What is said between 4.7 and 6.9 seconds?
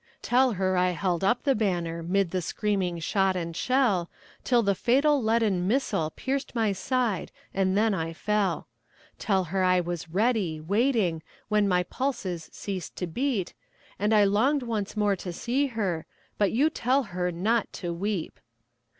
fatal leaden missile Pierced my